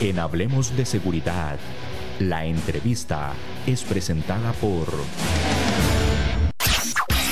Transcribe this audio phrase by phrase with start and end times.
[0.00, 1.58] En Hablemos de Seguridad,
[2.18, 3.32] la entrevista
[3.66, 4.88] es presentada por...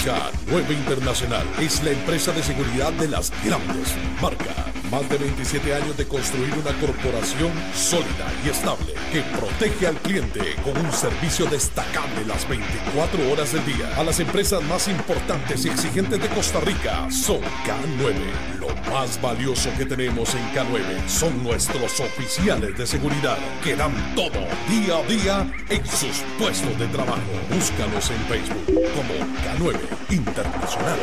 [0.05, 4.57] K9 Internacional es la empresa de seguridad de las grandes marcas.
[4.91, 10.55] Más de 27 años de construir una corporación sólida y estable que protege al cliente
[10.65, 13.97] con un servicio destacable las 24 horas del día.
[13.97, 18.62] A las empresas más importantes y exigentes de Costa Rica son K9.
[18.63, 24.39] Lo más valioso que tenemos en K9 son nuestros oficiales de seguridad que dan todo
[24.69, 27.21] día a día en sus puestos de trabajo.
[27.53, 30.97] Búscanos en Facebook como K9 Internacional.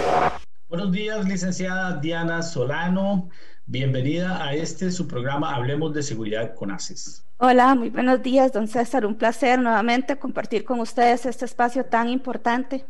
[0.69, 3.29] Buenos días, licenciada Diana Solano.
[3.65, 7.25] Bienvenida a este su programa Hablemos de Seguridad con ACES.
[7.39, 9.05] Hola, muy buenos días, don César.
[9.05, 12.85] Un placer nuevamente compartir con ustedes este espacio tan importante.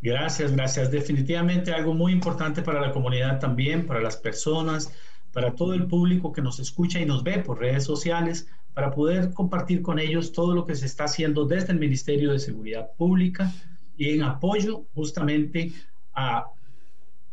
[0.00, 0.90] Gracias, gracias.
[0.90, 4.92] Definitivamente algo muy importante para la comunidad también, para las personas,
[5.32, 9.32] para todo el público que nos escucha y nos ve por redes sociales, para poder
[9.32, 13.52] compartir con ellos todo lo que se está haciendo desde el Ministerio de Seguridad Pública
[13.96, 15.72] y en apoyo justamente
[16.14, 16.46] a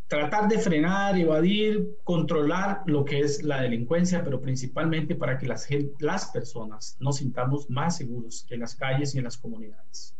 [0.07, 5.67] tratar de frenar, evadir, controlar lo que es la delincuencia, pero principalmente para que las,
[5.99, 10.15] las personas nos sintamos más seguros en las calles y en las comunidades.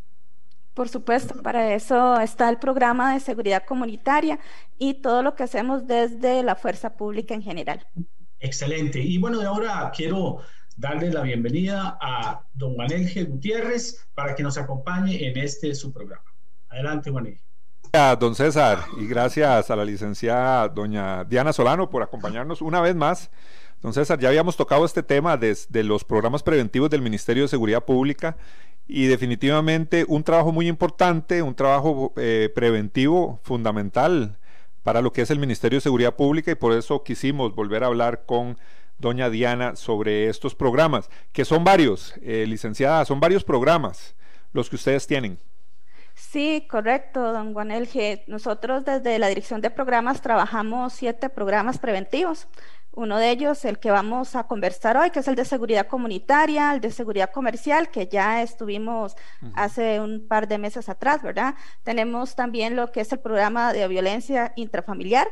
[0.76, 4.40] Por supuesto, para eso está el programa de seguridad comunitaria
[4.78, 7.88] y todo lo que hacemos desde la fuerza pública en general.
[8.42, 9.00] Excelente.
[9.02, 10.42] Y bueno, de ahora quiero
[10.76, 16.26] darle la bienvenida a don Manuel Gutiérrez para que nos acompañe en este su programa.
[16.68, 17.40] Adelante, Juan
[17.94, 22.96] Gracias, don César, y gracias a la licenciada doña Diana Solano por acompañarnos una vez
[22.96, 23.32] más.
[23.82, 27.86] Don César, ya habíamos tocado este tema de, los programas preventivos del Ministerio de Seguridad
[27.86, 28.36] Pública
[28.88, 34.38] y definitivamente un trabajo muy importante, un trabajo eh, preventivo fundamental
[34.84, 37.88] para lo que es el Ministerio de Seguridad Pública y por eso quisimos volver a
[37.88, 38.58] hablar con
[39.00, 44.16] doña Diana sobre estos programas, que son varios, eh, licenciada, son varios programas
[44.54, 45.40] los que ustedes tienen.
[46.14, 48.24] Sí, correcto, don Guanelge.
[48.28, 52.48] Nosotros desde la Dirección de Programas trabajamos siete programas preventivos.
[52.96, 56.74] Uno de ellos, el que vamos a conversar hoy, que es el de seguridad comunitaria,
[56.74, 59.16] el de seguridad comercial, que ya estuvimos
[59.54, 61.56] hace un par de meses atrás, ¿verdad?
[61.84, 65.28] Tenemos también lo que es el programa de violencia intrafamiliar,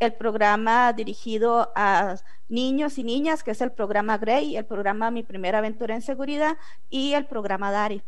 [0.00, 2.16] el programa dirigido a
[2.48, 6.56] niños y niñas, que es el programa GREY, el programa Mi Primera Aventura en Seguridad
[6.90, 8.02] y el programa DARI.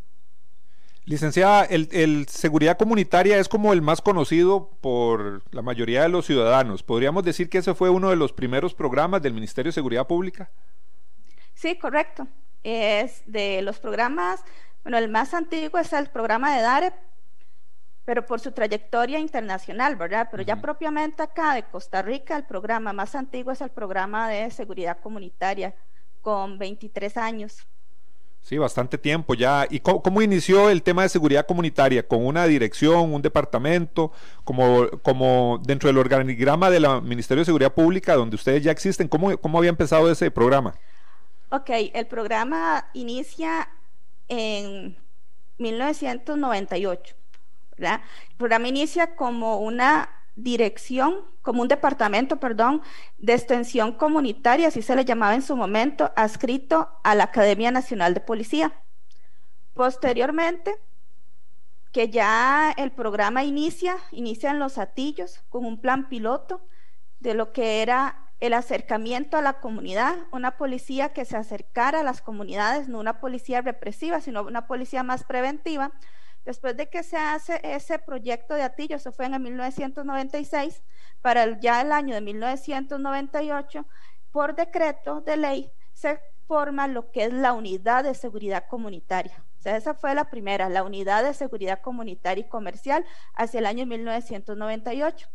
[1.07, 6.83] Licenciada, el, seguridad comunitaria es como el más conocido por la mayoría de los ciudadanos.
[6.83, 10.51] ¿Podríamos decir que ese fue uno de los primeros programas del Ministerio de Seguridad Pública?
[11.55, 12.29] Sí, correcto.
[12.63, 14.45] Es de los programas,
[14.83, 16.93] bueno, el más antiguo es el programa de DARE,
[18.05, 20.29] pero por su trayectoria internacional, ¿verdad?
[20.31, 24.51] Pero ya propiamente acá de Costa Rica, el programa más antiguo es el programa de
[24.51, 25.75] seguridad comunitaria,
[26.21, 27.67] con 23 años.
[28.43, 29.67] Sí, bastante tiempo ya.
[29.71, 32.07] ¿Y cómo, inició el tema de seguridad comunitaria?
[32.07, 34.13] ¿Con una dirección, un departamento,
[34.45, 39.09] como, como dentro del organigrama del Ministerio de Seguridad Pública, donde ustedes ya existen?
[39.09, 40.75] ¿Cómo, cómo había empezado ese programa?
[41.51, 43.69] Ok, el programa inicia
[44.29, 44.97] en
[45.59, 47.15] 1998.
[47.77, 48.01] ¿verdad?
[48.31, 52.83] El programa inicia como una dirección, como un departamento, perdón,
[53.19, 58.15] de extensión comunitaria, así se le llamaba en su momento, adscrito a la Academia Nacional
[58.15, 58.73] de Policía.
[59.75, 60.75] Posteriormente,
[61.93, 66.61] que ya el programa inicia, inicia en los atillos con un plan piloto
[67.19, 72.03] de lo que era el acercamiento a la comunidad, una policía que se acercara a
[72.03, 75.93] las comunidades, no una policía represiva, sino una policía más preventiva,
[76.45, 80.83] Después de que se hace ese proyecto de Atillo, eso fue en el 1996,
[81.21, 83.87] para el, ya el año de 1998,
[84.33, 89.45] por decreto de ley se forma lo que es la unidad de seguridad comunitaria.
[89.59, 93.67] O sea, esa fue la primera, la unidad de seguridad comunitaria y comercial hacia el
[93.67, 95.29] año 1998.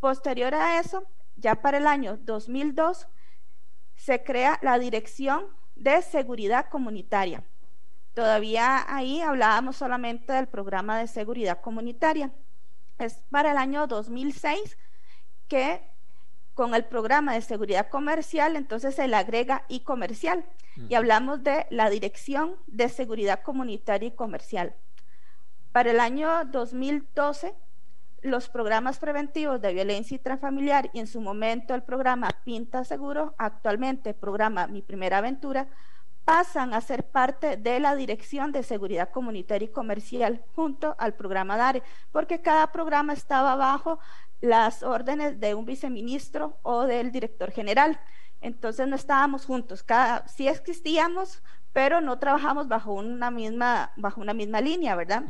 [0.00, 1.04] Posterior a eso,
[1.36, 3.06] ya para el año 2002,
[3.94, 5.46] se crea la Dirección
[5.76, 7.44] de Seguridad Comunitaria.
[8.18, 12.32] Todavía ahí hablábamos solamente del programa de seguridad comunitaria.
[12.98, 14.76] Es para el año 2006
[15.46, 15.80] que
[16.52, 20.44] con el programa de seguridad comercial, entonces se le agrega y comercial
[20.88, 24.74] y hablamos de la Dirección de Seguridad Comunitaria y Comercial.
[25.70, 27.54] Para el año 2012,
[28.22, 34.12] los programas preventivos de violencia intrafamiliar y en su momento el programa Pinta Seguro, actualmente
[34.12, 35.68] programa Mi Primera Aventura,
[36.28, 41.56] pasan a ser parte de la Dirección de Seguridad Comunitaria y Comercial junto al programa
[41.56, 41.82] DARE,
[42.12, 43.98] porque cada programa estaba bajo
[44.42, 47.98] las órdenes de un viceministro o del director general.
[48.42, 51.42] Entonces no estábamos juntos, cada, sí existíamos,
[51.72, 55.24] pero no trabajamos bajo una misma, bajo una misma línea, ¿verdad?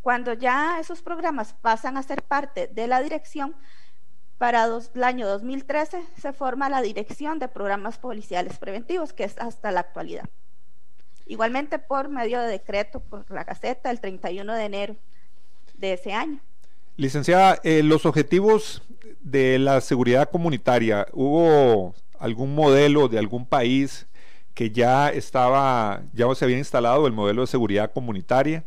[0.00, 3.56] Cuando ya esos programas pasan a ser parte de la dirección,
[4.40, 9.70] para el año 2013 se forma la Dirección de Programas Policiales Preventivos, que es hasta
[9.70, 10.24] la actualidad.
[11.26, 14.96] Igualmente por medio de decreto por la Gaceta el 31 de enero
[15.74, 16.40] de ese año.
[16.96, 18.82] Licenciada, eh, los objetivos
[19.20, 24.06] de la seguridad comunitaria, ¿hubo algún modelo de algún país
[24.54, 28.64] que ya estaba, ya se había instalado el modelo de seguridad comunitaria?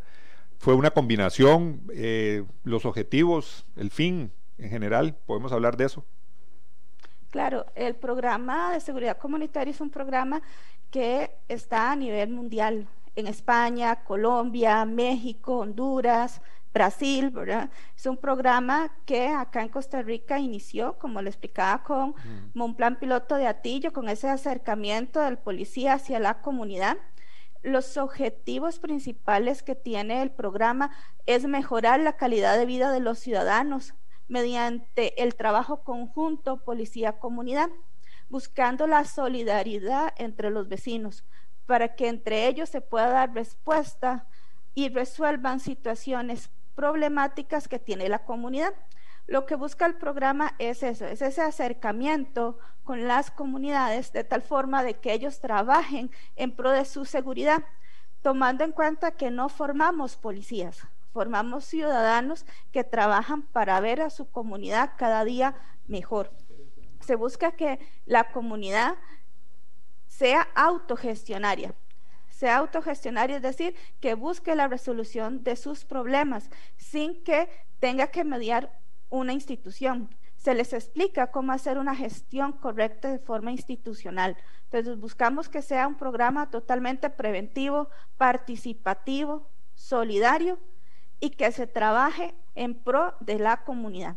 [0.56, 5.16] ¿Fue una combinación, eh, los objetivos, el fin en general?
[5.26, 6.04] ¿Podemos hablar de eso?
[7.30, 10.42] Claro, el programa de seguridad comunitaria es un programa
[10.90, 12.86] que está a nivel mundial,
[13.16, 16.40] en España, Colombia, México, Honduras,
[16.72, 17.70] Brasil, ¿verdad?
[17.96, 22.14] Es un programa que acá en Costa Rica inició, como le explicaba, con
[22.54, 26.96] un plan piloto de Atillo, con ese acercamiento del policía hacia la comunidad.
[27.62, 30.90] Los objetivos principales que tiene el programa
[31.26, 33.94] es mejorar la calidad de vida de los ciudadanos
[34.28, 37.70] mediante el trabajo conjunto policía-comunidad,
[38.28, 41.24] buscando la solidaridad entre los vecinos
[41.66, 44.26] para que entre ellos se pueda dar respuesta
[44.74, 48.74] y resuelvan situaciones problemáticas que tiene la comunidad.
[49.26, 54.42] Lo que busca el programa es eso, es ese acercamiento con las comunidades de tal
[54.42, 57.64] forma de que ellos trabajen en pro de su seguridad,
[58.20, 64.28] tomando en cuenta que no formamos policías, formamos ciudadanos que trabajan para ver a su
[64.28, 65.54] comunidad cada día
[65.86, 66.32] mejor.
[67.00, 68.96] Se busca que la comunidad
[70.08, 71.72] sea autogestionaria,
[72.30, 78.24] sea autogestionaria, es decir, que busque la resolución de sus problemas sin que tenga que
[78.24, 78.76] mediar
[79.08, 80.12] una institución.
[80.36, 84.36] Se les explica cómo hacer una gestión correcta de forma institucional.
[84.64, 90.58] Entonces buscamos que sea un programa totalmente preventivo, participativo, solidario
[91.24, 94.16] y que se trabaje en pro de la comunidad.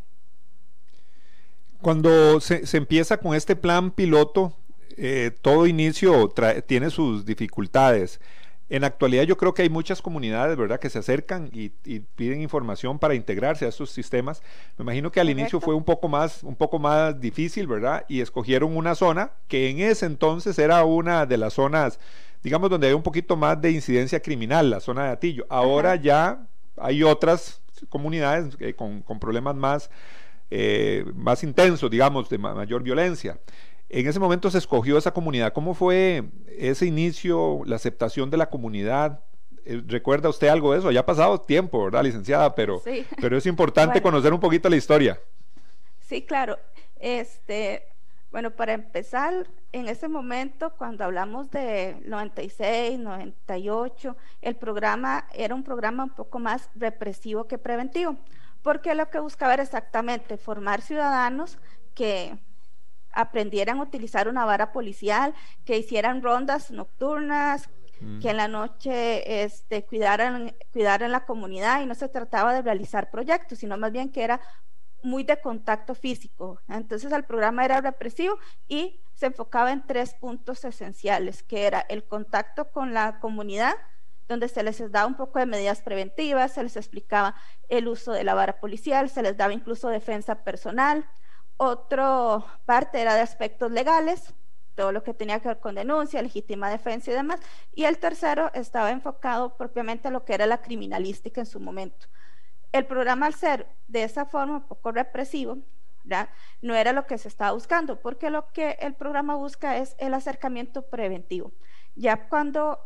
[1.81, 4.53] Cuando se, empieza con este plan piloto,
[4.97, 6.33] eh, todo inicio
[6.65, 8.19] tiene sus dificultades.
[8.69, 11.69] En la actualidad yo creo que hay muchas comunidades, ¿verdad?, que se acercan y,
[12.17, 14.43] piden información para integrarse a estos sistemas.
[14.77, 18.03] Me imagino que al inicio fue un poco más, un poco más difícil, ¿verdad?
[18.09, 22.01] Y escogieron una zona que en ese entonces era una de las zonas,
[22.43, 25.45] digamos, donde hay un poquito más de incidencia criminal, la zona de Atillo.
[25.47, 26.45] Ahora ya
[26.77, 29.89] hay otras comunidades eh, con, problemas más,
[30.49, 33.39] eh, más intensos, digamos, de mayor violencia.
[33.89, 35.53] En ese momento se escogió esa comunidad.
[35.53, 36.25] ¿Cómo fue
[36.57, 39.21] ese inicio, la aceptación de la comunidad?
[39.65, 40.91] Eh, ¿Recuerda usted algo de eso?
[40.91, 42.53] Ya ha pasado tiempo, ¿verdad, licenciada?
[42.53, 42.81] Pero,
[43.21, 45.19] pero es importante conocer un poquito la historia.
[45.99, 46.57] Sí, claro.
[46.99, 47.83] Este,
[48.37, 55.63] bueno, para empezar, en ese momento, cuando hablamos de 96, 98, el programa era un
[55.63, 58.15] programa un poco más represivo que preventivo,
[58.61, 61.57] porque lo que buscaba era exactamente formar ciudadanos
[61.95, 62.37] que
[63.11, 65.33] aprendieran a utilizar una vara policial,
[65.65, 68.19] que hicieran rondas nocturnas, mm.
[68.19, 73.09] que en la noche este, cuidaran, cuidaran la comunidad y no se trataba de realizar
[73.09, 74.39] proyectos, sino más bien que era
[75.03, 76.59] muy de contacto físico.
[76.67, 82.03] Entonces el programa era represivo y se enfocaba en tres puntos esenciales, que era el
[82.03, 83.75] contacto con la comunidad,
[84.27, 87.35] donde se les daba un poco de medidas preventivas, se les explicaba
[87.69, 91.09] el uso de la vara policial, se les daba incluso defensa personal.
[91.55, 94.33] Otro parte era de aspectos legales,
[94.75, 97.39] todo lo que tenía que ver con denuncia, legítima defensa y demás.
[97.73, 102.07] Y el tercero estaba enfocado propiamente a lo que era la criminalística en su momento.
[102.77, 105.57] El programa al ser de esa forma un poco represivo,
[106.61, 110.13] no era lo que se estaba buscando, porque lo que el programa busca es el
[110.13, 111.51] acercamiento preventivo.
[111.95, 112.79] Ya cuando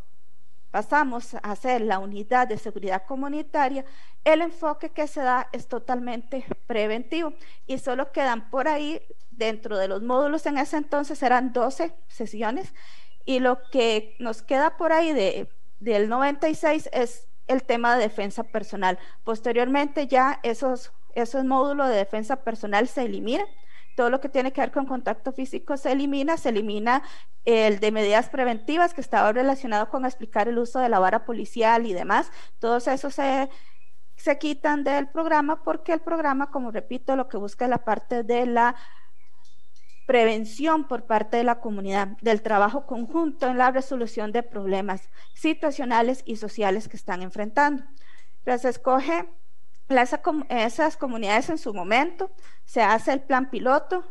[0.72, 3.84] pasamos a hacer la unidad de seguridad comunitaria,
[4.24, 7.34] el enfoque que se da es totalmente preventivo
[7.68, 12.74] y solo quedan por ahí, dentro de los módulos en ese entonces eran 12 sesiones
[13.26, 18.44] y lo que nos queda por ahí de, del 96 es el tema de defensa
[18.44, 18.98] personal.
[19.24, 23.48] Posteriormente ya esos, esos módulos de defensa personal se eliminan.
[23.96, 27.04] Todo lo que tiene que ver con contacto físico se elimina, se elimina
[27.46, 31.86] el de medidas preventivas que estaba relacionado con explicar el uso de la vara policial
[31.86, 32.32] y demás.
[32.60, 33.50] Todos esos se,
[34.16, 38.24] se quitan del programa porque el programa, como repito, lo que busca es la parte
[38.24, 38.76] de la
[40.12, 46.22] prevención por parte de la comunidad, del trabajo conjunto en la resolución de problemas situacionales
[46.26, 47.86] y sociales que están enfrentando.
[48.40, 49.30] Entonces, escoge
[50.50, 52.30] esas comunidades en su momento,
[52.66, 54.04] se hace el plan piloto,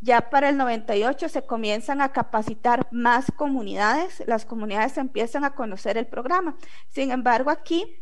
[0.00, 5.98] Ya para el 98 se comienzan a capacitar más comunidades, las comunidades empiezan a conocer
[5.98, 6.56] el programa.
[6.90, 8.00] Sin embargo, aquí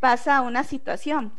[0.00, 1.38] pasa una situación.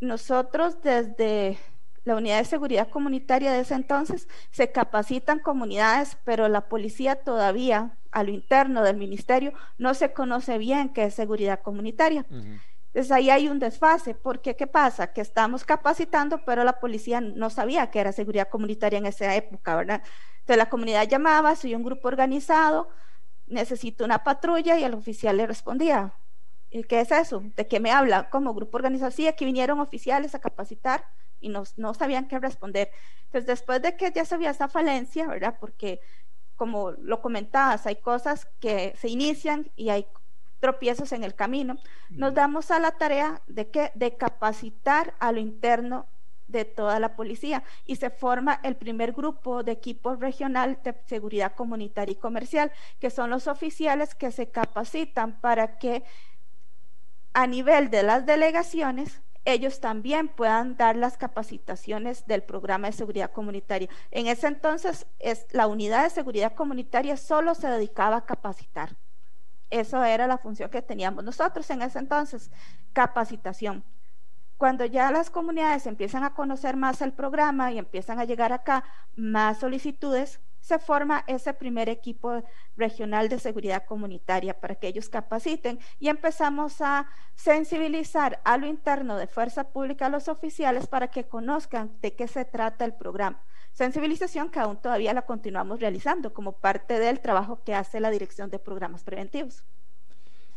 [0.00, 1.58] Nosotros desde
[2.04, 7.96] la unidad de seguridad comunitaria de ese entonces se capacitan comunidades, pero la policía todavía
[8.10, 12.26] a lo interno del ministerio no se conoce bien qué es seguridad comunitaria.
[12.28, 15.12] Entonces ahí hay un desfase, porque ¿qué pasa?
[15.14, 19.76] Que estamos capacitando, pero la policía no sabía que era seguridad comunitaria en esa época,
[19.76, 20.02] ¿verdad?
[20.40, 22.90] Entonces la comunidad llamaba, soy un grupo organizado,
[23.46, 26.21] necesito una patrulla y el oficial le respondía, ¿y
[26.88, 27.42] qué es eso?
[27.56, 28.30] ¿De qué me habla?
[28.30, 31.04] Como grupo organizado, sí, aquí vinieron oficiales a capacitar
[31.40, 32.90] y no, no sabían qué responder.
[33.24, 35.56] Entonces después de que ya se había esa falencia, ¿verdad?
[35.60, 36.00] Porque
[36.56, 40.06] como lo comentabas, hay cosas que se inician y hay
[40.60, 41.76] tropiezos en el camino,
[42.10, 46.06] nos damos a la tarea de que de capacitar a lo interno
[46.46, 51.54] de toda la policía y se forma el primer grupo de equipo regional de seguridad
[51.56, 56.04] comunitaria y comercial, que son los oficiales que se capacitan para que
[57.34, 63.32] a nivel de las delegaciones ellos también puedan dar las capacitaciones del programa de seguridad
[63.32, 63.88] comunitaria.
[64.12, 68.96] En ese entonces, es, la unidad de seguridad comunitaria solo se dedicaba a capacitar.
[69.70, 72.52] Eso era la función que teníamos nosotros en ese entonces,
[72.92, 73.84] capacitación.
[74.58, 78.84] Cuando ya las comunidades empiezan a conocer más el programa y empiezan a llegar acá
[79.16, 82.42] más solicitudes, se forma ese primer equipo
[82.76, 89.18] regional de seguridad comunitaria para que ellos capaciten y empezamos a sensibilizar a lo interno
[89.18, 93.42] de fuerza pública a los oficiales para que conozcan de qué se trata el programa.
[93.72, 98.48] Sensibilización que aún todavía la continuamos realizando como parte del trabajo que hace la Dirección
[98.50, 99.64] de Programas Preventivos.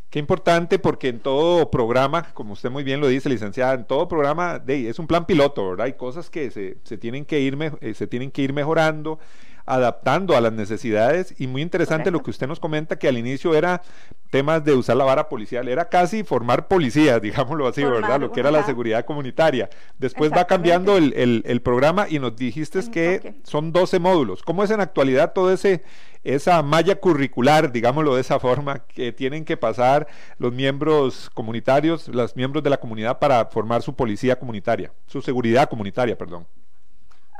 [0.09, 4.07] Qué importante porque en todo programa, como usted muy bien lo dice, licenciada, en todo
[4.07, 5.87] programa es un plan piloto, ¿verdad?
[5.87, 9.19] Hay cosas que se, se tienen, que ir, eh, se tienen que ir mejorando
[9.65, 13.55] adaptando a las necesidades y muy interesante lo que usted nos comenta que al inicio
[13.55, 13.81] era
[14.29, 18.19] temas de usar la vara policial, era casi formar policías, digámoslo así, ¿verdad?
[18.19, 19.69] Lo que era la seguridad comunitaria.
[19.97, 24.43] Después va cambiando el, el, programa y nos dijiste que son 12 módulos.
[24.43, 25.83] ¿Cómo es en actualidad todo ese
[26.25, 30.07] esa malla curricular, digámoslo de esa forma, que tienen que pasar
[30.39, 35.69] los miembros comunitarios, los miembros de la comunidad para formar su policía comunitaria, su seguridad
[35.69, 36.47] comunitaria, perdón.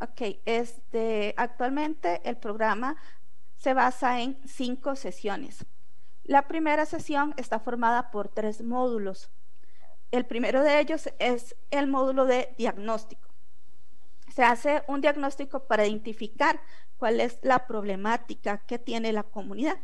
[0.02, 2.98] Ok, este, actualmente el programa
[3.56, 5.66] se basa en cinco sesiones.
[6.24, 9.30] La primera sesión está formada por tres módulos.
[10.12, 13.30] El primero de ellos es el módulo de diagnóstico.
[14.34, 16.60] Se hace un diagnóstico para identificar
[16.98, 19.78] cuál es la problemática que tiene la comunidad.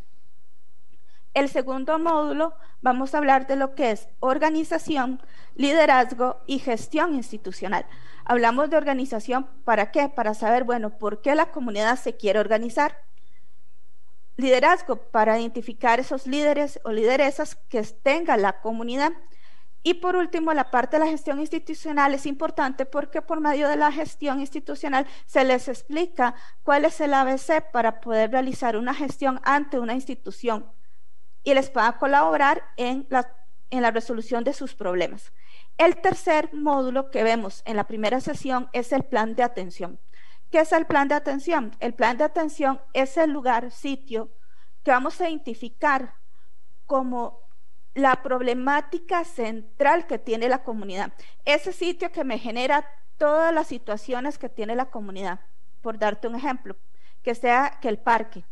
[1.33, 5.21] El segundo módulo vamos a hablar de lo que es organización,
[5.55, 7.85] liderazgo y gestión institucional.
[8.31, 10.07] Hablamos de organización, ¿para qué?
[10.07, 12.97] Para saber, bueno, por qué la comunidad se quiere organizar.
[14.37, 19.11] Liderazgo, para identificar esos líderes o lideresas que tenga la comunidad.
[19.83, 23.75] Y por último, la parte de la gestión institucional es importante porque por medio de
[23.75, 26.33] la gestión institucional se les explica
[26.63, 30.71] cuál es el ABC para poder realizar una gestión ante una institución
[31.43, 33.35] y les pueda colaborar en la,
[33.71, 35.33] en la resolución de sus problemas.
[35.77, 39.99] El tercer módulo que vemos en la primera sesión es el plan de atención.
[40.51, 41.75] ¿Qué es el plan de atención?
[41.79, 44.29] El plan de atención es el lugar, sitio
[44.83, 46.15] que vamos a identificar
[46.85, 47.39] como
[47.93, 51.13] la problemática central que tiene la comunidad.
[51.45, 52.85] Ese sitio que me genera
[53.17, 55.39] todas las situaciones que tiene la comunidad.
[55.81, 56.75] Por darte un ejemplo,
[57.23, 58.45] que sea que el parque,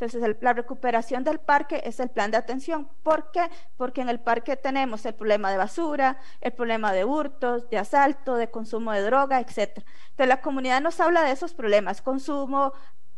[0.00, 2.88] entonces, la recuperación del parque es el plan de atención.
[3.02, 3.50] ¿Por qué?
[3.76, 8.36] Porque en el parque tenemos el problema de basura, el problema de hurtos, de asalto,
[8.36, 9.58] de consumo de droga, etc.
[9.76, 12.72] Entonces, la comunidad nos habla de esos problemas, consumo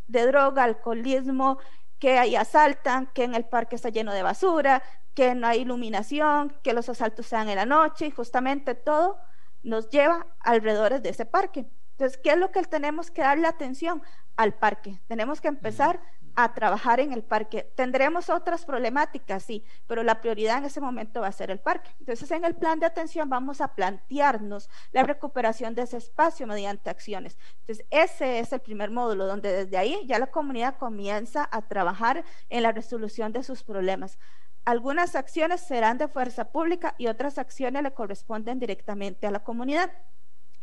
[0.09, 1.59] de droga, alcoholismo,
[2.01, 4.83] que ahí asaltan, que en el parque está lleno de basura,
[5.15, 9.21] que no hay iluminación, que los asaltos sean en la noche, y justamente todo
[9.62, 11.71] nos lleva alrededor de ese parque.
[11.93, 14.03] Entonces, ¿qué es lo que tenemos que darle atención
[14.35, 15.01] al parque?
[15.07, 16.01] Tenemos que empezar
[16.35, 17.71] a trabajar en el parque.
[17.75, 21.91] Tendremos otras problemáticas, sí, pero la prioridad en ese momento va a ser el parque.
[22.01, 26.91] Entonces, en el plan de atención vamos a plantearnos la recuperación de ese espacio mediante
[26.91, 27.39] acciones.
[27.61, 32.25] Entonces, ese es el primer módulo, donde desde ahí ya la comunidad comienza a trabajar
[32.49, 34.19] en la resolución de sus problemas.
[34.65, 39.91] Algunas acciones serán de fuerza pública y otras acciones le corresponden directamente a la comunidad.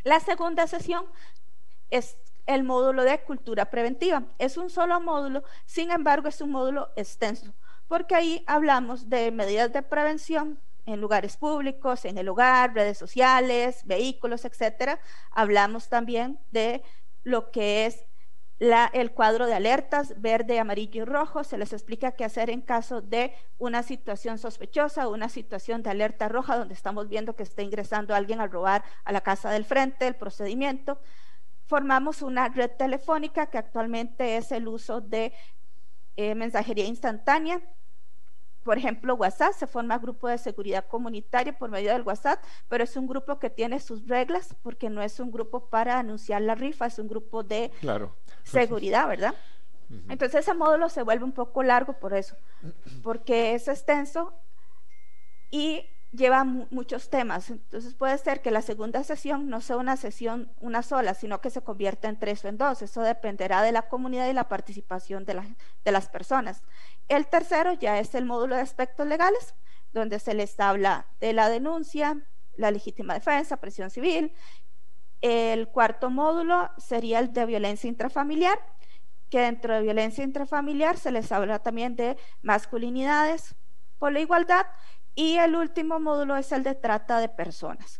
[0.03, 1.05] La segunda sesión
[1.89, 2.17] es
[2.49, 4.23] el módulo de cultura preventiva.
[4.39, 7.53] Es un solo módulo, sin embargo es un módulo extenso,
[7.87, 13.85] porque ahí hablamos de medidas de prevención en lugares públicos, en el hogar, redes sociales,
[13.85, 14.99] vehículos, etcétera.
[15.29, 16.81] Hablamos también de
[17.23, 18.05] lo que es
[18.59, 21.43] el cuadro de alertas verde, amarillo y rojo.
[21.43, 26.27] Se les explica qué hacer en caso de una situación sospechosa una situación de alerta
[26.27, 30.07] roja donde estamos viendo que está ingresando alguien a robar a la casa del frente,
[30.07, 30.99] el procedimiento.
[31.69, 35.31] Formamos una red telefónica que actualmente es el uso de
[36.17, 37.61] eh, mensajería instantánea
[38.63, 42.95] por ejemplo, WhatsApp, se forma grupo de seguridad comunitaria por medio del WhatsApp, pero es
[42.95, 46.85] un grupo que tiene sus reglas porque no es un grupo para anunciar la rifa,
[46.85, 47.71] es un grupo de
[48.43, 49.33] seguridad, ¿verdad?
[50.07, 52.35] Entonces ese módulo se vuelve un poco largo por eso,
[53.01, 54.33] porque es extenso
[55.49, 57.49] y lleva muchos temas.
[57.49, 61.49] Entonces puede ser que la segunda sesión no sea una sesión una sola, sino que
[61.49, 62.81] se convierta en tres o en dos.
[62.81, 65.41] Eso dependerá de la comunidad y la participación de,
[65.83, 66.63] de las personas.
[67.07, 69.55] El tercero ya es el módulo de aspectos legales,
[69.93, 72.21] donde se les habla de la denuncia,
[72.55, 74.33] la legítima defensa, presión civil.
[75.21, 78.59] El cuarto módulo sería el de violencia intrafamiliar,
[79.29, 83.55] que dentro de violencia intrafamiliar se les habla también de masculinidades
[83.99, 84.65] por la igualdad
[85.19, 87.99] y el último módulo es el de trata de personas.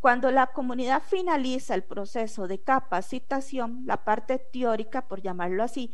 [0.00, 5.92] Cuando la comunidad finaliza el proceso de capacitación, la parte teórica, por llamarlo así,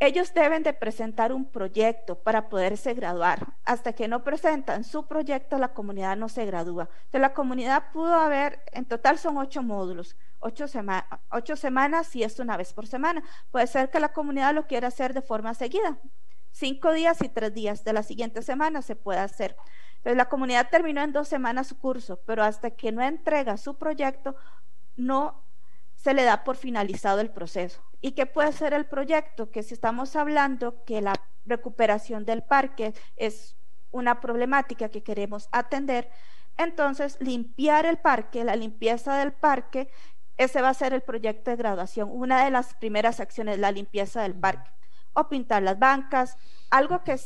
[0.00, 3.54] ellos deben de presentar un proyecto para poderse graduar.
[3.64, 6.90] Hasta que no presentan su proyecto, la comunidad no se gradúa.
[6.96, 10.66] Entonces, la comunidad pudo haber, en total son ocho módulos, ocho,
[11.30, 13.22] ocho semanas y esto una vez por semana.
[13.50, 15.98] Puede ser que la comunidad lo quiera hacer de forma seguida,
[16.54, 19.56] cinco días y tres días de la siguiente semana se puede hacer.
[19.96, 23.76] Entonces la comunidad terminó en dos semanas su curso, pero hasta que no entrega su
[23.76, 24.36] proyecto,
[24.96, 25.42] no
[25.96, 27.82] se le da por finalizado el proceso.
[28.00, 29.50] ¿Y qué puede ser el proyecto?
[29.50, 33.56] Que si estamos hablando que la recuperación del parque es
[33.90, 36.08] una problemática que queremos atender,
[36.56, 39.90] entonces limpiar el parque, la limpieza del parque,
[40.36, 42.10] ese va a ser el proyecto de graduación.
[42.12, 44.70] Una de las primeras acciones, la limpieza del parque
[45.14, 46.36] o pintar las bancas,
[46.70, 47.18] algo que,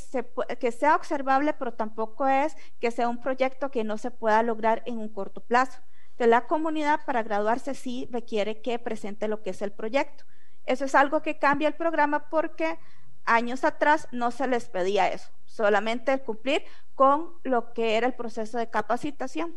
[0.61, 4.83] que sea observable, pero tampoco es que sea un proyecto que no se pueda lograr
[4.87, 5.81] en un corto plazo.
[6.18, 10.24] La comunidad para graduarse sí requiere que presente lo que es el proyecto.
[10.66, 12.79] Eso es algo que cambia el programa porque
[13.24, 18.59] años atrás no se les pedía eso, solamente cumplir con lo que era el proceso
[18.59, 19.55] de capacitación.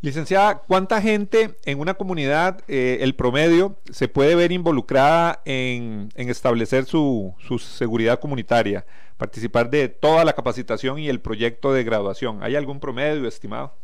[0.00, 6.84] Licenciada, ¿cuánta gente en una comunidad, eh, el promedio, se puede ver involucrada en, establecer
[6.84, 12.44] su, seguridad comunitaria, participar de toda la capacitación y el proyecto de graduación?
[12.44, 13.74] ¿Hay algún promedio estimado?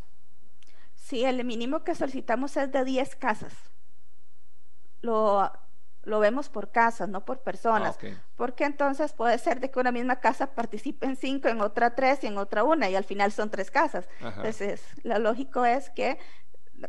[0.94, 3.52] Sí, el mínimo que solicitamos es de 10 casas.
[5.02, 5.50] Lo,
[6.04, 7.98] lo vemos por casas, no por personas.
[8.02, 11.94] Ah, Porque entonces puede ser de que una misma casa participe en cinco, en otra
[11.94, 14.08] tres y en otra una, y al final son tres casas.
[14.20, 16.18] Entonces, lo lógico es que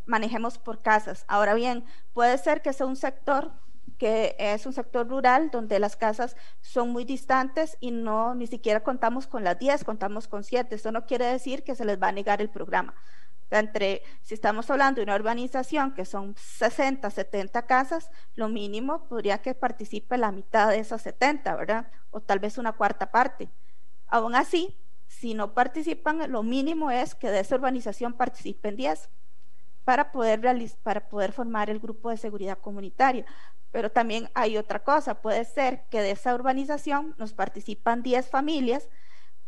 [0.06, 1.26] manejemos por casas.
[1.28, 3.52] Ahora bien, puede ser que sea un sector
[3.98, 8.82] que es un sector rural donde las casas son muy distantes y no ni siquiera
[8.82, 10.76] contamos con las 10, contamos con 7.
[10.76, 12.94] Eso no quiere decir que se les va a negar el programa
[13.52, 19.40] entre, si estamos hablando de una urbanización que son 60, 70 casas, lo mínimo podría
[19.40, 21.88] que participe la mitad de esas 70, ¿verdad?
[22.12, 23.50] O tal vez una cuarta parte.
[24.08, 24.76] Aún así,
[25.08, 29.10] si no participan, lo mínimo es que de esa urbanización participen 10
[29.84, 30.42] para poder,
[30.84, 33.26] para poder formar el grupo de seguridad comunitaria.
[33.72, 38.90] Pero también hay otra cosa, puede ser que de esa urbanización nos participan 10 familias,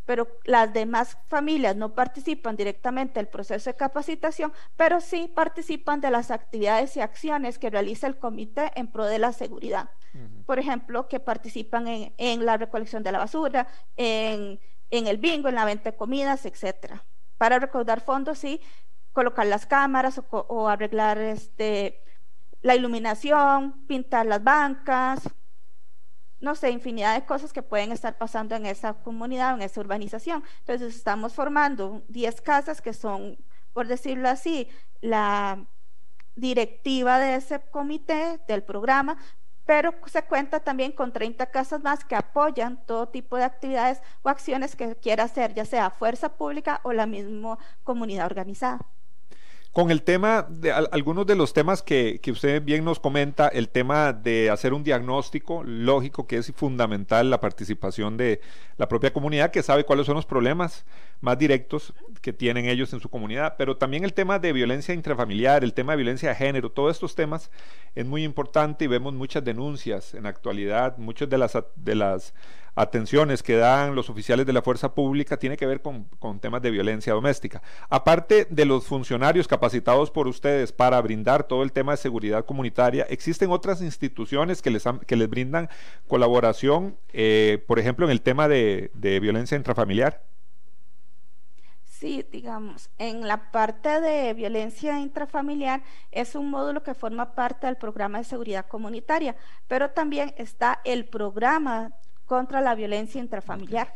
[0.08, 6.10] pero las demás familias no participan directamente del proceso de capacitación, pero sí participan de
[6.10, 9.89] las actividades y acciones que realiza el comité en pro de la seguridad.
[10.46, 13.67] Por ejemplo, que participan en, la recolección de la basura,
[13.98, 17.04] en, el bingo, en la venta de comidas, etcétera.
[17.38, 18.62] Para recaudar fondos, sí,
[19.12, 22.02] colocar las cámaras o, o arreglar este,
[22.62, 25.30] la iluminación, pintar las bancas,
[26.39, 30.43] no sé, infinidad de cosas que pueden estar pasando en esa comunidad, en esa urbanización.
[30.60, 33.38] Entonces estamos formando 10 casas que son,
[33.73, 34.69] por decirlo así,
[35.02, 35.65] la
[36.36, 39.17] directiva de ese comité, del programa,
[39.65, 44.30] pero se cuenta también con 30 casas más que apoyan todo tipo de actividades o
[44.30, 48.80] acciones que quiera hacer, ya sea fuerza pública o la misma comunidad organizada.
[49.78, 53.70] Con el tema, de algunos de los temas que, que, usted bien nos comenta, el
[53.70, 58.42] tema de hacer un diagnóstico lógico, que es fundamental la participación de
[58.78, 60.84] la propia comunidad, que sabe cuáles son los problemas
[61.22, 65.63] más directos que tienen ellos en su comunidad, pero también el tema de violencia intrafamiliar,
[65.63, 67.52] el tema de violencia de género, todos estos temas
[67.94, 72.34] es muy importante y vemos muchas denuncias en la actualidad, muchas de las, de las
[72.78, 76.62] atenciones que dan los oficiales de la fuerza pública tiene que ver con, con temas
[76.62, 77.62] de violencia doméstica.
[77.90, 83.06] Aparte de los funcionarios capacitados, por ustedes para brindar todo el tema de seguridad comunitaria,
[83.10, 85.70] ¿existen otras instituciones que les, que les brindan
[86.08, 90.24] colaboración, eh, por ejemplo, en el tema de, de violencia intrafamiliar?
[91.84, 97.76] Sí, digamos, en la parte de violencia intrafamiliar es un módulo que forma parte del
[97.76, 99.36] programa de seguridad comunitaria,
[99.68, 101.92] pero también está el programa
[102.28, 103.96] contra la violencia intrafamiliar.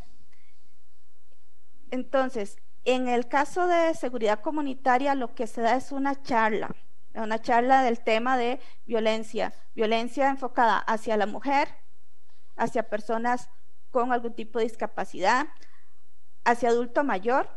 [1.91, 6.73] Entonces, en el caso de seguridad comunitaria, lo que se da es una charla,
[7.13, 11.67] una charla del tema de violencia, violencia enfocada hacia la mujer,
[12.55, 13.49] hacia personas
[13.91, 15.47] con algún tipo de discapacidad,
[16.43, 17.49] hacia adulto mayor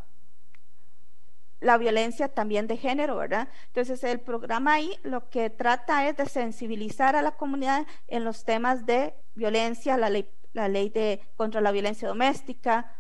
[1.60, 3.48] la violencia también de género, ¿verdad?
[3.68, 8.44] Entonces el programa ahí lo que trata es de sensibilizar a la comunidad en los
[8.44, 12.90] temas de violencia, la ley, la ley de contra la violencia doméstica,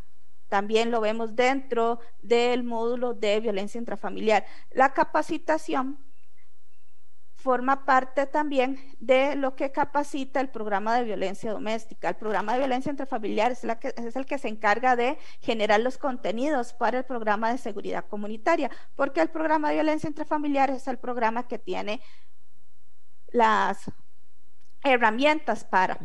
[0.48, 4.44] también lo vemos dentro del módulo de violencia intrafamiliar.
[4.70, 5.98] La capacitación
[7.44, 12.08] forma parte también de lo que capacita el programa de violencia doméstica.
[12.08, 15.98] El programa de violencia intrafamiliar es, que, es el que se encarga de generar los
[15.98, 20.98] contenidos para el programa de seguridad comunitaria, porque el programa de violencia intrafamiliar es el
[20.98, 22.00] programa que tiene
[23.30, 23.90] las
[24.84, 25.98] herramientas para.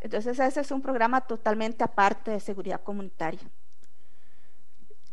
[0.00, 3.40] Entonces ese es un programa totalmente aparte de seguridad comunitaria.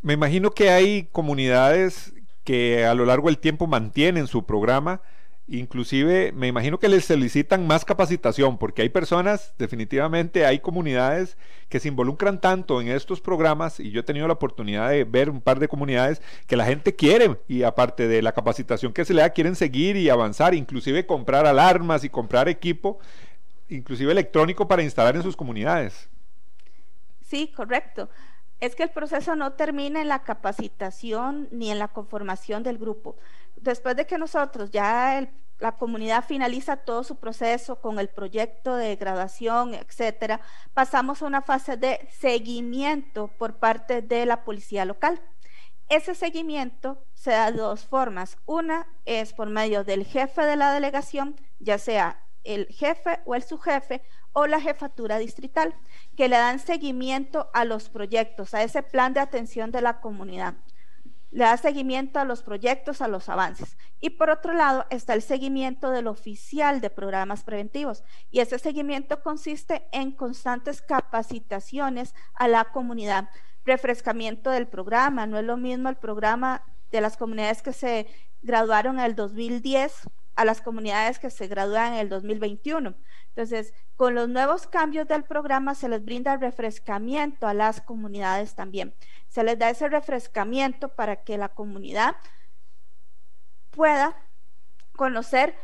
[0.02, 5.02] Me imagino que hay comunidades que a lo largo del tiempo mantienen su programa
[5.48, 11.82] Inclusive me imagino que les solicitan más capacitación porque hay personas, definitivamente hay comunidades que
[11.82, 15.42] se involucran tanto en estos programas y yo he tenido la oportunidad de ver un
[15.42, 19.22] par de comunidades que la gente quiere y aparte de la capacitación que se le
[19.22, 23.00] da quieren seguir y avanzar, inclusive comprar alarmas y comprar equipo,
[23.68, 26.10] inclusive electrónico para instalar en sus comunidades.
[27.22, 28.08] Sí, correcto
[28.64, 33.18] es que el proceso no termina en la capacitación ni en la conformación del grupo
[33.64, 35.28] después de que nosotros ya
[35.60, 40.42] la comunidad finaliza todo su proceso con el proyecto de graduación, etcétera,
[40.74, 45.22] pasamos a una fase de seguimiento por parte de la policía local.
[45.90, 48.38] Ese seguimiento se da de dos formas.
[48.46, 53.44] Una es por medio del jefe de la delegación, ya sea el jefe o el
[53.44, 54.02] subjefe
[54.34, 55.76] o la jefatura distrital,
[56.18, 60.56] que le dan seguimiento a los proyectos, a ese plan de atención de la comunidad
[61.34, 63.76] le da seguimiento a los proyectos, a los avances.
[64.00, 68.04] Y por otro lado está el seguimiento del oficial de programas preventivos.
[68.30, 73.30] Y ese seguimiento consiste en constantes capacitaciones a la comunidad,
[73.66, 75.26] refrescamiento del programa.
[75.26, 78.08] No es lo mismo el programa de las comunidades que se
[78.44, 82.94] graduaron en el 2010 a las comunidades que se gradúan en el 2021.
[83.36, 88.94] Entonces, con los nuevos cambios del programa se les brinda refrescamiento a las comunidades también.
[89.28, 92.16] Se les da ese refrescamiento para que la comunidad
[93.72, 94.16] pueda
[94.96, 95.56] conocer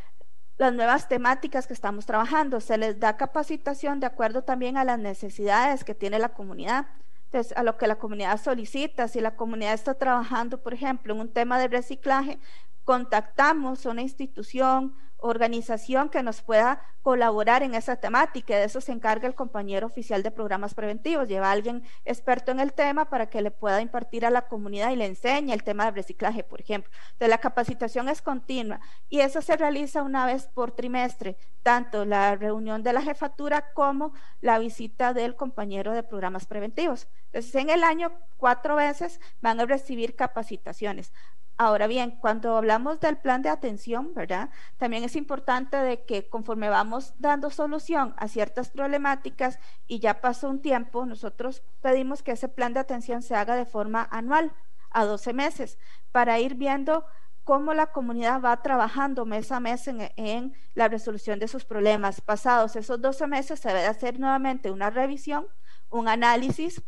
[0.58, 2.60] las nuevas temáticas que estamos trabajando.
[2.60, 6.88] Se les da capacitación de acuerdo también a las necesidades que tiene la comunidad.
[7.26, 11.22] Entonces, a lo que la comunidad solicita, si la comunidad está trabajando, por ejemplo, en
[11.22, 12.40] un tema de reciclaje,
[12.84, 18.56] contactamos a una institución, organización que nos pueda colaborar en esa temática.
[18.56, 21.28] De eso se encarga el compañero oficial de programas preventivos.
[21.28, 24.92] Lleva a alguien experto en el tema para que le pueda impartir a la comunidad
[24.92, 26.92] y le enseñe el tema de reciclaje, por ejemplo.
[27.14, 28.80] Entonces, la capacitación es continua
[29.10, 34.14] y eso se realiza una vez por trimestre, tanto la reunión de la jefatura como
[34.42, 37.08] la visita del compañero de programas preventivos.
[37.26, 41.14] Entonces, en el año, cuatro veces van a recibir capacitaciones.
[41.62, 44.50] Ahora bien, cuando hablamos del plan de atención, ¿verdad?
[44.78, 50.50] También es importante de que conforme vamos dando solución a ciertas problemáticas y ya pasó
[50.50, 54.54] un tiempo, nosotros pedimos que ese plan de atención se haga de forma anual,
[54.92, 55.78] a 12 meses,
[56.14, 57.06] para ir viendo
[57.44, 62.22] cómo la comunidad va trabajando mes a mes en, en, la resolución de sus problemas.
[62.22, 65.46] Pasados esos 12 meses se debe hacer nuevamente una revisión,
[65.90, 66.82] un análisis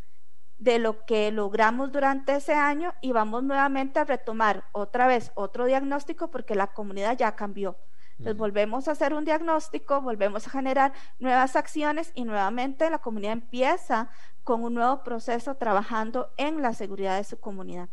[0.61, 5.65] de lo que logramos durante ese año y vamos nuevamente a retomar otra vez otro
[5.65, 7.77] diagnóstico porque la comunidad ya cambió.
[8.11, 13.33] Entonces volvemos a hacer un diagnóstico, volvemos a generar nuevas acciones y nuevamente la comunidad
[13.33, 14.09] empieza
[14.43, 17.89] con un nuevo proceso trabajando en la seguridad de su comunidad.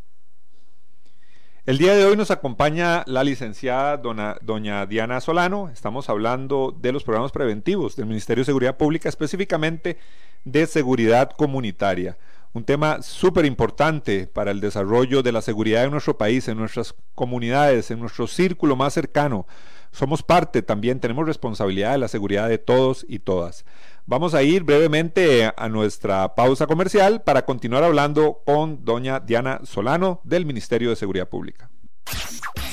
[1.65, 5.71] El día de hoy nos acompaña la licenciada doña Diana Solano.
[5.71, 9.97] Estamos hablando de los programas preventivos del Ministerio de Seguridad Pública, específicamente
[10.45, 12.19] de seguridad comunitaria
[12.59, 16.95] un tema súper importante para el desarrollo de la seguridad en nuestro país, en nuestras
[17.15, 19.47] comunidades, en nuestro círculo más cercano.
[19.93, 23.65] Somos parte también, tenemos responsabilidad de la seguridad de todos y todas.
[24.07, 30.21] Vamos a ir brevemente a nuestra pausa comercial para continuar hablando con doña Diana Solano
[30.25, 31.71] del Ministerio de Seguridad Pública.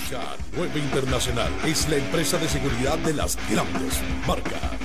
[0.10, 4.85] K9 Internacional es la empresa de seguridad de las grandes marcas.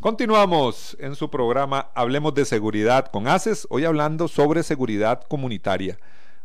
[0.00, 5.98] Continuamos en su programa Hablemos de Seguridad con ACES, hoy hablando sobre seguridad comunitaria,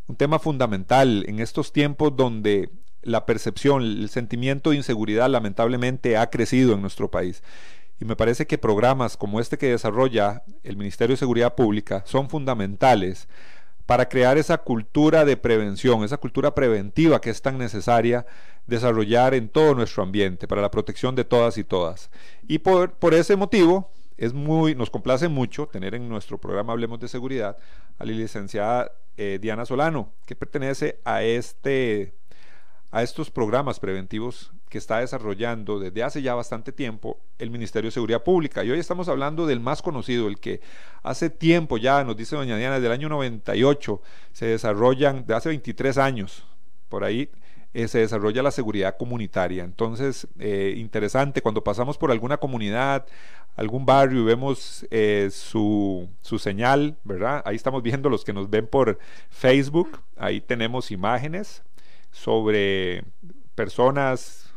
[0.08, 2.70] un tema fundamental en estos tiempos donde
[3.02, 7.44] la percepción, el sentimiento de inseguridad lamentablemente ha crecido en nuestro país.
[8.00, 12.30] Y me parece que programas como este que desarrolla el Ministerio de Seguridad Pública son
[12.30, 13.28] fundamentales
[13.92, 18.26] para crear esa cultura de prevención, esa cultura preventiva que es tan necesaria
[18.66, 22.10] desarrollar en todo nuestro ambiente para la protección de todas y todas.
[22.48, 27.10] Y por, ese motivo, es muy, nos complace mucho tener en nuestro programa Hablemos de
[27.10, 27.58] Seguridad
[28.00, 32.14] a la licenciada eh, Diana Solano, que pertenece a, este,
[32.92, 37.92] a estos programas preventivos que está desarrollando desde hace ya bastante tiempo el Ministerio de
[37.92, 38.64] Seguridad Pública.
[38.64, 40.62] Y hoy estamos hablando del más conocido, el que
[41.04, 45.50] hace tiempo ya, nos dice doña Diana, desde el año 98 se desarrollan, de hace
[45.50, 46.46] 23 años,
[46.88, 47.30] por ahí,
[47.74, 49.66] eh, se desarrolla la seguridad comunitaria.
[49.66, 53.06] Entonces, eh, interesante, cuando pasamos por alguna comunidad,
[53.58, 57.42] algún barrio y vemos eh, su, su, señal, ¿verdad?
[57.44, 61.62] Ahí estamos viendo los que nos ven por Facebook, ahí tenemos imágenes
[62.10, 63.04] sobre
[63.54, 64.51] personas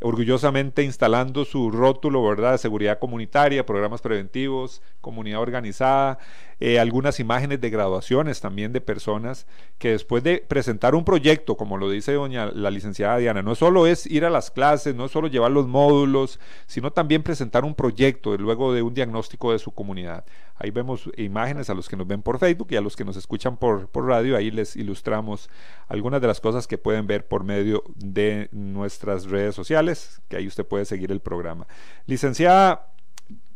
[0.00, 6.18] orgullosamente instalando su rótulo, ¿verdad?, de seguridad comunitaria, programas preventivos, comunidad organizada,
[6.60, 9.46] eh, algunas imágenes de graduaciones también de personas
[9.78, 13.86] que después de presentar un proyecto, como lo dice doña la licenciada Diana, no solo
[13.86, 18.36] es ir a las clases, no solo llevar los módulos, sino también presentar un proyecto
[18.36, 20.24] luego de un diagnóstico de su comunidad.
[20.56, 23.16] Ahí vemos imágenes a los que nos ven por Facebook y a los que nos
[23.16, 25.48] escuchan por, por radio, ahí les ilustramos
[25.86, 30.48] algunas de las cosas que pueden ver por medio de nuestras redes sociales, que ahí
[30.48, 31.68] usted puede seguir el programa.
[32.06, 32.88] Licenciada,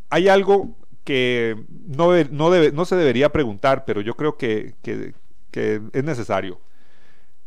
[0.09, 5.13] hay algo que no, no, se debería preguntar, pero yo creo que, que,
[5.91, 6.59] es necesario.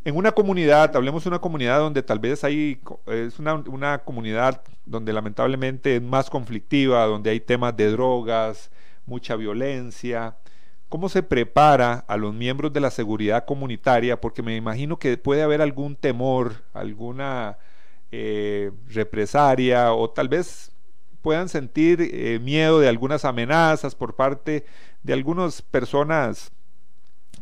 [0.05, 4.63] En una comunidad, hablemos de una comunidad donde tal vez hay, es una, una, comunidad
[4.85, 8.71] donde lamentablemente es más conflictiva, donde hay temas de drogas,
[9.07, 10.37] mucha violencia.
[10.89, 14.21] ¿Cómo se prepara a los miembros de la seguridad comunitaria?
[14.21, 17.59] Porque me imagino que puede haber algún temor, alguna
[18.13, 20.71] eh, represaria o tal vez
[21.27, 24.65] puedan sentir eh, miedo de algunas amenazas por parte
[25.03, 26.53] de algunas personas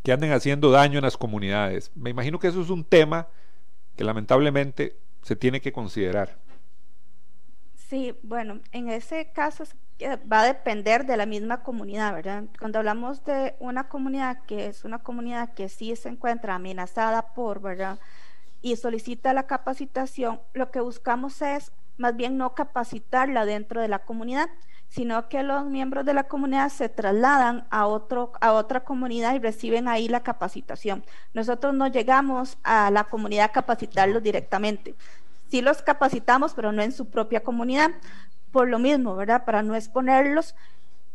[0.03, 1.93] que anden haciendo daño en las comunidades.
[1.95, 3.29] Me imagino que eso es un tema
[3.95, 6.39] que lamentablemente se tiene que considerar.
[7.75, 9.65] Sí, bueno, en ese caso
[10.33, 12.45] va a depender de la misma comunidad, ¿verdad?
[12.59, 17.61] Cuando hablamos de una comunidad que es una comunidad que sí se encuentra amenazada por,
[17.61, 17.99] ¿verdad?
[18.63, 24.01] Y solicita la capacitación, lo que buscamos es más bien no capacitarla dentro de la
[24.01, 24.49] comunidad,
[24.89, 29.39] sino que los miembros de la comunidad se trasladan a, otro, a otra comunidad y
[29.39, 31.05] reciben ahí la capacitación.
[31.33, 34.95] Nosotros no llegamos a la comunidad a capacitarlos directamente.
[35.49, 37.91] Sí los capacitamos, pero no en su propia comunidad,
[38.53, 39.45] por lo mismo, ¿verdad?
[39.45, 40.55] Para no exponerlos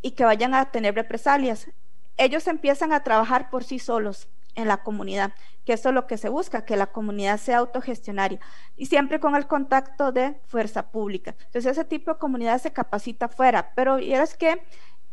[0.01, 1.67] y que vayan a tener represalias.
[2.17, 4.27] Ellos empiezan a trabajar por sí solos
[4.61, 5.33] en la comunidad,
[5.65, 8.39] que eso es lo que se busca, que la comunidad sea autogestionaria
[8.75, 11.35] y siempre con el contacto de fuerza pública.
[11.45, 14.61] Entonces ese tipo de comunidad se capacita fuera, pero es que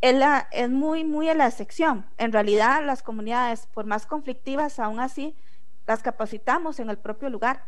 [0.00, 2.06] es, la, es muy, muy en la excepción.
[2.18, 5.36] En realidad las comunidades, por más conflictivas, aún así
[5.86, 7.64] las capacitamos en el propio lugar.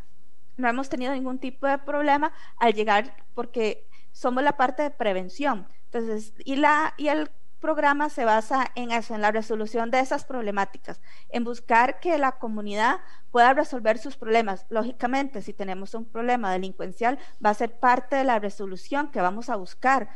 [0.56, 5.68] No hemos tenido ningún tipo de problema al llegar porque somos la parte de prevención.
[5.84, 10.24] Entonces, y, la, y el programa se basa en eso, en la resolución de esas
[10.24, 14.66] problemáticas, en buscar que la comunidad pueda resolver sus problemas.
[14.68, 19.50] Lógicamente, si tenemos un problema delincuencial, va a ser parte de la resolución que vamos
[19.50, 20.08] a buscar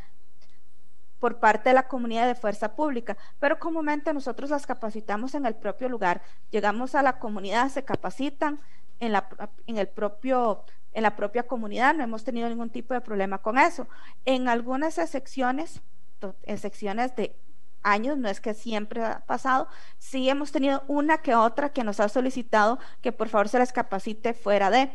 [1.19, 5.55] por parte de la comunidad de fuerza pública, pero comúnmente nosotros las capacitamos en el
[5.55, 6.21] propio lugar.
[6.51, 8.61] Llegamos a la comunidad, se capacitan
[8.99, 9.29] en, la,
[9.67, 13.87] el propio en la propia comunidad, no hemos tenido ningún tipo de problema con eso.
[14.25, 15.81] En algunas excepciones,
[16.43, 17.37] en secciones de
[17.83, 22.01] años, no es que siempre ha pasado, sí hemos tenido una que otra que nos
[22.01, 24.91] ha solicitado que por favor se les capacite fuera de,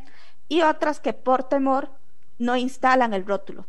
[0.48, 1.92] y otras que por temor
[2.40, 3.68] no instalan el rótulo.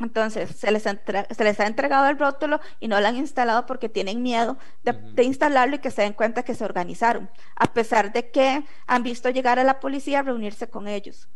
[0.00, 3.88] Entonces, se les, se les ha entregado el rótulo y no lo han instalado porque
[3.88, 8.12] tienen miedo de, de, instalarlo y que se den cuenta que se organizaron, a pesar
[8.12, 11.28] de que han visto llegar a la policía a reunirse con ellos.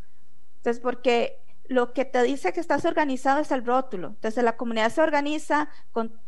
[0.57, 4.09] Entonces, porque lo que te dice que estás organizado es el rótulo.
[4.09, 5.69] Entonces la comunidad se organiza,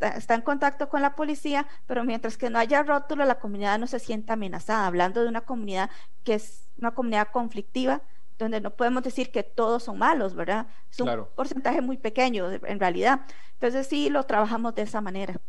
[0.01, 3.87] está en contacto con la policía, pero mientras que no haya rótulo, la comunidad no
[3.87, 4.87] se siente amenazada.
[4.87, 5.91] Hablando de una comunidad
[6.25, 8.03] que es una comunidad conflictiva,
[8.39, 10.67] donde no podemos decir que todos son malos, ¿verdad?
[10.91, 13.21] Es un porcentaje muy pequeño en realidad.
[13.55, 15.41] Entonces sí lo trabajamos de esa manera.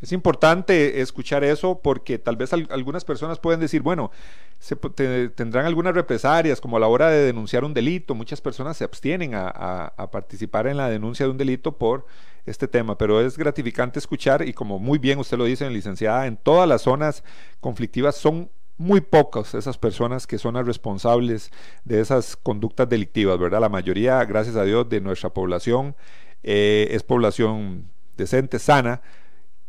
[0.00, 4.10] Es importante escuchar eso porque tal vez algunas personas pueden decir, bueno,
[4.58, 8.14] se, tendrán algunas represalias como a la hora de denunciar un delito.
[8.14, 12.06] Muchas personas se abstienen a, participar en la denuncia de un delito por
[12.46, 16.38] este tema, pero es gratificante escuchar y como muy bien usted lo dice, licenciada, en
[16.38, 17.22] todas las zonas
[17.60, 21.50] conflictivas son muy pocas esas personas que son las responsables
[21.84, 23.60] de esas conductas delictivas, ¿verdad?
[23.60, 25.94] La mayoría, gracias a Dios, de nuestra población
[26.42, 29.02] eh, es población decente, sana,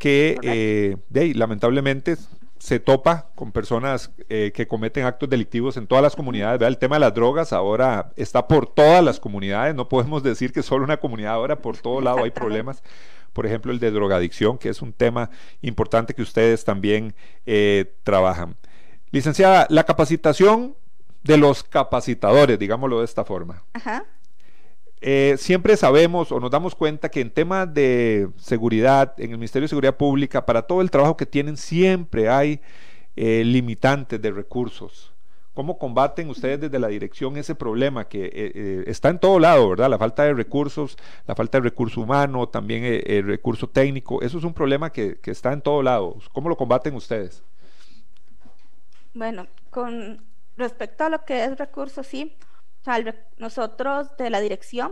[0.01, 0.97] que eh,
[1.35, 2.17] lamentablemente
[2.57, 6.59] se topa con personas eh, que cometen actos delictivos en todas las comunidades.
[6.59, 9.75] Vea, el tema de las drogas ahora está por todas las comunidades.
[9.75, 12.81] No podemos decir que solo una comunidad ahora, por todo lado hay problemas.
[13.31, 15.29] Por ejemplo, el de drogadicción, que es un tema
[15.61, 17.13] importante que ustedes también
[17.45, 18.55] eh, trabajan.
[19.11, 20.75] Licenciada, la capacitación
[21.21, 23.61] de los capacitadores, digámoslo de esta forma.
[23.73, 24.03] Ajá.
[25.03, 29.63] Eh, siempre sabemos o nos damos cuenta que en temas de seguridad, en el Ministerio
[29.63, 32.61] de Seguridad Pública, para todo el trabajo que tienen, siempre hay
[33.15, 35.11] eh, limitantes de recursos.
[35.55, 39.89] ¿Cómo combaten ustedes desde la dirección ese problema que eh, está en todo lado, verdad?
[39.89, 44.43] La falta de recursos, la falta de recurso humano, también el recurso técnico, eso es
[44.43, 46.15] un problema que, que está en todo lado.
[46.31, 47.43] ¿Cómo lo combaten ustedes?
[49.13, 50.23] Bueno, con
[50.57, 52.37] respecto a lo que es recursos, sí,
[53.37, 54.91] nosotros de la dirección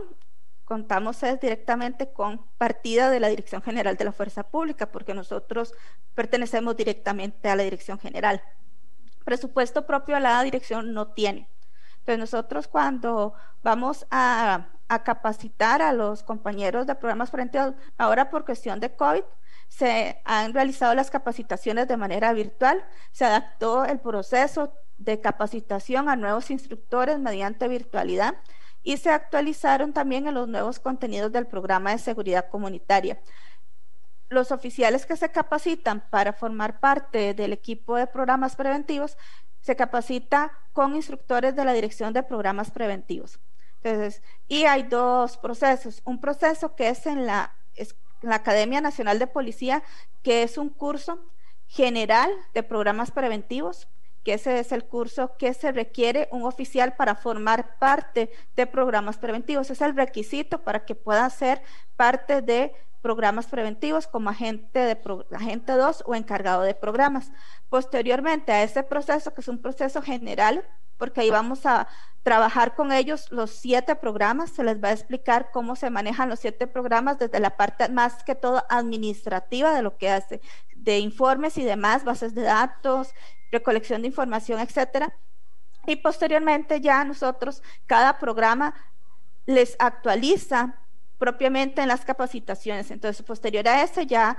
[0.70, 5.74] contamos directamente con partida de la Dirección General de la Fuerza Pública, porque nosotros
[6.14, 8.40] pertenecemos directamente a la Dirección General.
[9.26, 11.50] Presupuesto propio a la dirección no tiene.
[12.00, 18.46] Entonces nosotros cuando vamos a, a capacitar a los compañeros de programas preventivos, ahora por
[18.46, 19.24] cuestión de COVID,
[19.70, 26.16] se han realizado las capacitaciones de manera virtual, se adaptó el proceso de capacitación a
[26.16, 28.36] nuevos instructores mediante virtualidad
[28.84, 33.20] y se actualizaron también en los nuevos contenidos del programa de seguridad comunitaria.
[34.30, 39.18] Los oficiales que se capacitan para formar parte del equipo de programas preventivos
[39.62, 43.40] se capacita con instructores de la Dirección de Programas Preventivos.
[43.82, 46.02] Entonces, y hay dos procesos.
[46.06, 47.88] Un proceso que es la, en
[48.22, 49.84] la Academia Nacional de Policía,
[50.22, 51.20] que es un curso
[51.68, 53.88] general de programas preventivos
[54.24, 59.18] que ese es el curso que se requiere un oficial para formar parte de programas
[59.18, 59.70] preventivos.
[59.70, 61.62] Es el requisito para que pueda ser
[61.96, 64.98] parte de programas preventivos como agente, de
[65.34, 67.32] agente 2 o encargado de programas.
[67.70, 70.66] Posteriormente a ese proceso, que es un proceso general,
[70.98, 71.88] porque ahí vamos a
[72.24, 76.40] trabajar con ellos los siete programas, se les va a explicar cómo se manejan los
[76.40, 80.42] siete programas desde la parte más que todo administrativa de lo que hace,
[80.76, 83.14] de informes y demás, bases de datos,
[83.52, 85.14] recolección de información, etcétera.
[85.86, 88.74] Y posteriormente ya nosotros, cada programa
[89.46, 90.76] les actualiza
[91.18, 92.92] propiamente en las capacitaciones.
[92.92, 94.38] Entonces, posterior a eso ya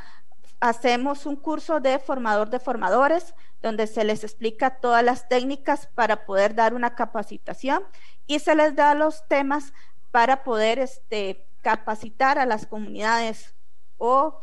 [0.61, 6.25] hacemos un curso de formador de formadores, donde se les explica todas las técnicas para
[6.25, 7.83] poder dar una capacitación
[8.27, 9.73] y se les da los temas
[10.11, 13.55] para poder este, capacitar a las comunidades
[13.99, 14.41] o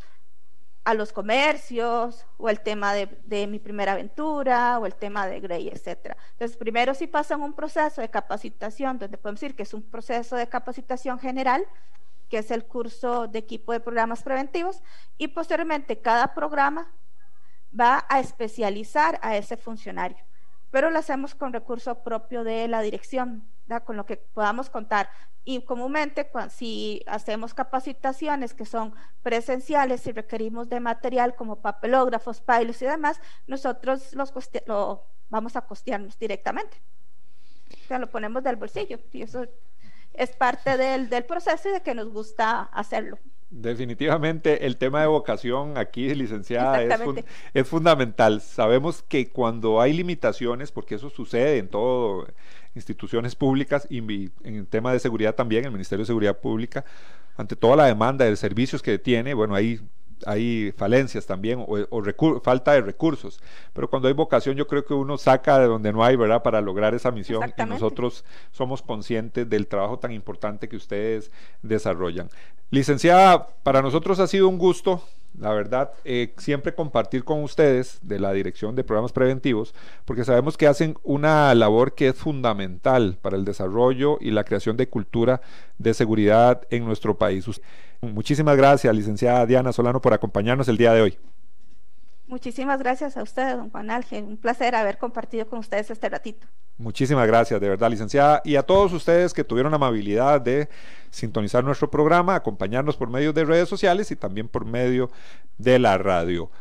[0.88, 5.68] a los comercios, o el tema de, mi primera aventura, o el tema de Grey,
[5.68, 6.16] etcétera.
[6.32, 10.38] Entonces, primero sí pasan un proceso de capacitación, donde podemos decir que es un proceso
[10.38, 11.66] de capacitación general,
[12.30, 14.82] que es el curso de equipo de programas preventivos,
[15.18, 16.90] y posteriormente cada programa
[17.78, 20.24] va a especializar a ese funcionario,
[20.72, 23.44] pero lo hacemos con recurso propio de la dirección,
[23.86, 25.10] con lo que podamos contar.
[25.44, 32.82] Y comúnmente, si hacemos capacitaciones que son presenciales y requerimos de material como papelógrafos, pilots
[32.82, 34.34] y demás, nosotros los
[34.66, 36.82] lo vamos a costearnos directamente.
[37.84, 39.46] O sea, lo ponemos del bolsillo y eso
[40.14, 43.18] es parte del, del proceso y de que nos gusta hacerlo.
[43.50, 47.00] Definitivamente el tema de vocación aquí, licenciada, es,
[47.54, 48.42] es, fundamental.
[48.42, 52.28] Sabemos que cuando hay limitaciones, porque eso sucede en todas
[52.78, 56.86] instituciones públicas y en el tema de seguridad también, el Ministerio de Seguridad Pública,
[57.36, 59.82] ante toda la demanda de servicios que tiene, bueno, hay
[60.26, 63.40] hay falencias también o, falta de recursos.
[63.74, 66.44] Pero cuando hay vocación, yo creo que uno saca de donde no hay, ¿verdad?
[66.44, 72.30] Para lograr esa misión y nosotros somos conscientes del trabajo tan importante que ustedes desarrollan.
[72.70, 75.04] Licenciada, para nosotros ha sido un gusto
[75.38, 79.74] la verdad, eh, siempre compartir con ustedes de la Dirección de Programas Preventivos,
[80.06, 84.78] porque sabemos que hacen una labor que es fundamental para el desarrollo y la creación
[84.78, 85.42] de cultura
[85.78, 87.46] de seguridad en nuestro país.
[88.02, 91.18] Muchísimas gracias, licenciada Diana Solano, por acompañarnos el día de hoy.
[92.28, 94.26] Muchísimas gracias a usted, don Juan Ángel.
[94.26, 96.46] Un placer haber compartido con ustedes este ratito.
[96.78, 98.42] Muchísimas gracias, de verdad, licenciada.
[98.44, 100.68] Y a todos ustedes que tuvieron la amabilidad de
[101.10, 105.10] sintonizar nuestro programa, acompañarnos por medio de redes sociales y también por medio
[105.58, 106.52] de la radio.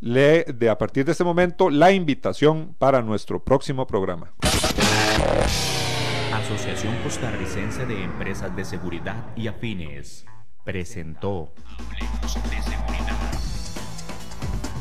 [0.00, 4.32] Le, de a partir de este momento, la invitación para nuestro próximo programa.
[6.34, 10.26] Asociación Costarricense de Empresas de Seguridad y Afines
[10.64, 11.54] presentó
[11.94, 13.35] de Seguridad.